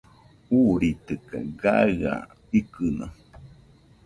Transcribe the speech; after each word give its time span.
Uuritɨkaɨ 0.57 1.41
gaɨa 1.61 2.13
ikɨno 2.59 3.05